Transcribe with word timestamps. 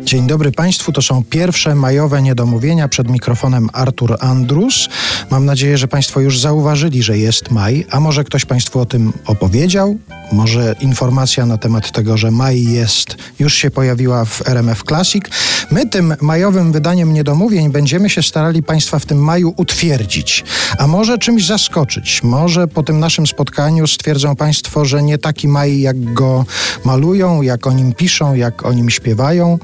Dzień 0.00 0.26
dobry 0.26 0.52
Państwu, 0.52 0.92
to 0.92 1.02
są 1.02 1.24
pierwsze 1.24 1.74
majowe 1.74 2.22
niedomówienia 2.22 2.88
przed 2.88 3.10
mikrofonem 3.10 3.68
Artur 3.72 4.16
Andrus. 4.20 4.88
Mam 5.30 5.44
nadzieję, 5.44 5.78
że 5.78 5.88
Państwo 5.88 6.20
już 6.20 6.40
zauważyli, 6.40 7.02
że 7.02 7.18
jest 7.18 7.50
maj, 7.50 7.86
a 7.90 8.00
może 8.00 8.24
ktoś 8.24 8.44
Państwu 8.44 8.80
o 8.80 8.86
tym 8.86 9.12
opowiedział? 9.26 9.98
Może 10.32 10.74
informacja 10.80 11.46
na 11.46 11.58
temat 11.58 11.92
tego, 11.92 12.16
że 12.16 12.30
maj 12.30 12.64
jest, 12.64 13.16
już 13.38 13.54
się 13.54 13.70
pojawiła 13.70 14.24
w 14.24 14.48
RMF 14.48 14.82
Classic. 14.88 15.24
My 15.70 15.88
tym 15.88 16.14
majowym 16.20 16.72
wydaniem 16.72 17.12
niedomówień 17.12 17.70
będziemy 17.70 18.10
się 18.10 18.22
starali 18.22 18.62
Państwa 18.62 18.98
w 18.98 19.06
tym 19.06 19.18
maju 19.18 19.54
utwierdzić, 19.56 20.44
a 20.78 20.86
może 20.86 21.18
czymś 21.18 21.46
zaskoczyć. 21.46 22.22
Może 22.22 22.68
po 22.68 22.82
tym 22.82 23.00
naszym 23.00 23.26
spotkaniu 23.26 23.86
stwierdzą 23.86 24.36
Państwo, 24.36 24.84
że 24.84 25.02
nie 25.02 25.18
taki 25.18 25.48
maj, 25.48 25.80
jak 25.80 26.12
go 26.12 26.44
malują, 26.84 27.42
jak 27.42 27.66
o 27.66 27.72
nim 27.72 27.92
piszą, 27.92 28.34
jak 28.34 28.66
o 28.66 28.72
nim 28.72 28.90
śpiewają. 28.90 29.58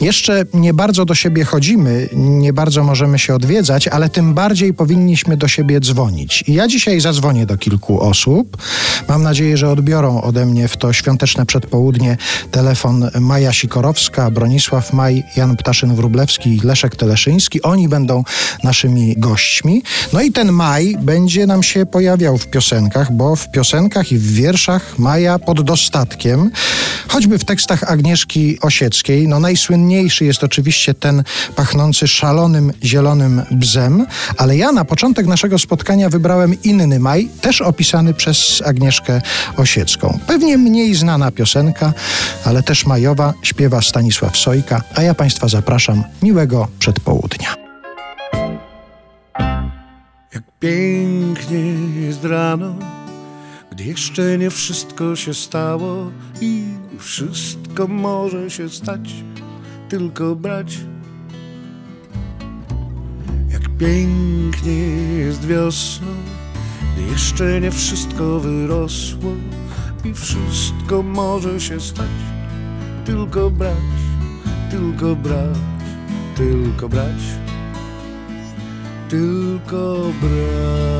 Jeszcze 0.00 0.44
nie 0.54 0.74
bardzo 0.74 1.04
do 1.04 1.14
siebie 1.14 1.44
chodzimy, 1.44 2.08
nie 2.12 2.52
bardzo 2.52 2.84
możemy 2.84 3.18
się 3.18 3.34
odwiedzać, 3.34 3.88
ale 3.88 4.08
tym 4.08 4.34
bardziej 4.34 4.74
powinniśmy 4.74 5.36
do 5.36 5.48
siebie 5.48 5.80
dzwonić. 5.80 6.44
I 6.46 6.54
ja 6.54 6.68
dzisiaj 6.68 7.00
zadzwonię 7.00 7.46
do 7.46 7.58
kilku 7.58 8.00
osób. 8.00 8.56
Mam 9.08 9.22
nadzieję, 9.22 9.56
że 9.56 9.70
odbiorą 9.70 10.11
ode 10.20 10.46
mnie 10.46 10.68
w 10.68 10.76
to 10.76 10.92
świąteczne 10.92 11.46
przedpołudnie 11.46 12.16
telefon 12.50 13.10
Maja 13.20 13.52
Sikorowska, 13.52 14.30
Bronisław 14.30 14.92
Maj, 14.92 15.24
Jan 15.36 15.56
Ptaszyn-Wrublewski, 15.56 16.64
Leszek 16.64 16.96
Teleszyński. 16.96 17.62
Oni 17.62 17.88
będą 17.88 18.24
naszymi 18.64 19.14
gośćmi. 19.16 19.82
No 20.12 20.20
i 20.20 20.32
ten 20.32 20.52
maj 20.52 20.96
będzie 21.00 21.46
nam 21.46 21.62
się 21.62 21.86
pojawiał 21.86 22.38
w 22.38 22.46
piosenkach, 22.46 23.12
bo 23.12 23.36
w 23.36 23.50
piosenkach 23.50 24.12
i 24.12 24.18
w 24.18 24.32
wierszach 24.32 24.98
Maja 24.98 25.38
pod 25.38 25.62
dostatkiem, 25.62 26.50
choćby 27.08 27.38
w 27.38 27.44
tekstach 27.44 27.90
Agnieszki 27.90 28.60
Osieckiej, 28.60 29.28
no 29.28 29.40
najsłynniejszy 29.40 30.24
jest 30.24 30.44
oczywiście 30.44 30.94
ten 30.94 31.22
pachnący 31.56 32.08
szalonym 32.08 32.72
zielonym 32.84 33.42
bzem, 33.50 34.06
ale 34.36 34.56
ja 34.56 34.72
na 34.72 34.84
początek 34.84 35.26
naszego 35.26 35.58
spotkania 35.58 36.08
wybrałem 36.08 36.62
inny 36.62 37.00
maj, 37.00 37.28
też 37.40 37.60
opisany 37.60 38.14
przez 38.14 38.62
Agnieszkę 38.66 39.20
Osiecką. 39.56 40.01
Pewnie 40.26 40.58
mniej 40.58 40.94
znana 40.94 41.30
piosenka, 41.30 41.92
ale 42.44 42.62
też 42.62 42.86
majowa, 42.86 43.34
śpiewa 43.42 43.82
Stanisław 43.82 44.36
Sojka, 44.36 44.82
a 44.94 45.02
ja 45.02 45.14
Państwa 45.14 45.48
zapraszam 45.48 46.04
miłego 46.22 46.68
przedpołudnia. 46.78 47.54
Jak 50.34 50.42
pięknie 50.60 51.60
jest 52.06 52.24
rano, 52.24 52.74
gdy 53.72 53.84
jeszcze 53.84 54.38
nie 54.38 54.50
wszystko 54.50 55.16
się 55.16 55.34
stało 55.34 56.10
i 56.40 56.64
wszystko 56.98 57.86
może 57.86 58.50
się 58.50 58.68
stać, 58.68 59.14
tylko 59.88 60.36
brać. 60.36 60.78
Jak 63.52 63.62
pięknie 63.78 64.78
jest 65.18 65.46
wiosną, 65.46 66.06
gdy 66.92 67.12
jeszcze 67.12 67.60
nie 67.60 67.70
wszystko 67.70 68.40
wyrosło 68.40 69.30
i 70.04 70.14
wszystko 70.14 71.02
może 71.02 71.60
się 71.60 71.80
stać, 71.80 72.06
tylko 73.04 73.50
brać, 73.50 73.76
tylko 74.70 75.16
brać, 75.16 75.58
tylko 76.36 76.88
brać, 76.88 77.22
tylko 79.08 79.98
brać. 80.20 80.91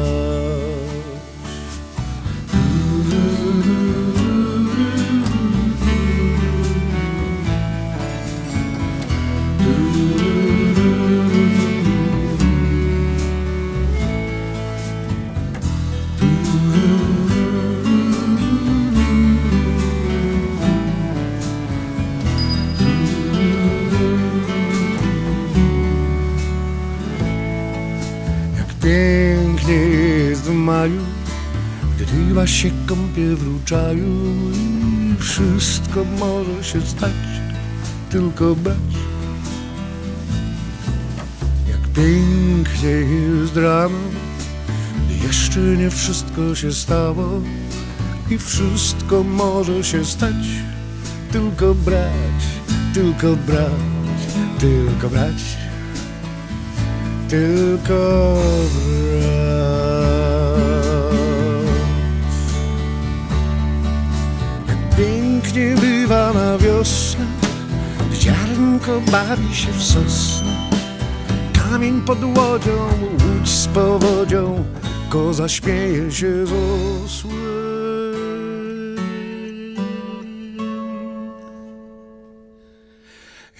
Jest 29.73 30.43
w 30.43 30.53
maju, 30.53 31.01
gdy 31.97 32.05
ryba 32.05 32.47
się 32.47 32.71
kąpie 32.87 33.37
w 33.37 33.43
ruczaju 33.43 34.15
i 34.55 35.15
wszystko 35.19 36.05
może 36.19 36.65
się 36.65 36.81
stać, 36.81 37.13
tylko 38.11 38.57
brać. 38.57 38.77
Jak 41.69 41.81
pięknie 41.95 42.91
jest 42.91 43.57
rano, 43.57 43.99
gdy 45.07 45.27
jeszcze 45.27 45.61
nie 45.61 45.91
wszystko 45.91 46.55
się 46.55 46.73
stało 46.73 47.41
i 48.31 48.39
wszystko 48.39 49.23
może 49.23 49.85
się 49.85 50.05
stać, 50.05 50.47
tylko 51.33 51.75
brać, 51.75 52.43
tylko 52.95 53.37
brać, 53.37 53.73
tylko 54.59 55.09
brać 55.09 55.63
tylko 57.33 58.37
brać. 59.23 59.42
Ziarnko 68.83 69.11
bawi 69.13 69.55
się 69.55 69.73
w 69.73 69.83
sosnę. 69.83 70.71
Kamień 71.53 72.01
pod 72.01 72.25
łodzią, 72.25 72.89
łódź 73.13 73.49
z 73.49 73.67
powodzią, 73.67 74.65
koza 75.09 75.49
śmieje 75.49 76.13
się 76.13 76.47
z 76.47 76.53
osłem. 76.53 77.33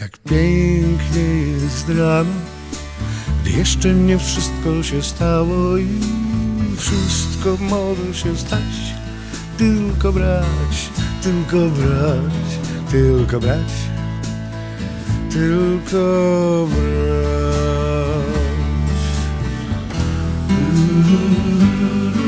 Jak 0.01 0.19
pięknie 0.19 1.23
jest 1.63 1.89
rano, 1.89 2.31
gdy 3.43 3.51
jeszcze 3.51 3.95
nie 3.95 4.19
wszystko 4.19 4.83
się 4.83 5.03
stało 5.03 5.77
i 5.77 5.89
wszystko 6.77 7.57
może 7.61 8.15
się 8.15 8.37
stać, 8.37 8.95
tylko 9.59 10.13
brać, 10.13 10.91
tylko 11.23 11.57
brać, 11.57 12.33
tylko 12.91 13.41
brać, 13.41 13.92
tylko 15.33 16.69
brać. 16.71 18.33
Mm-hmm. 20.49 22.22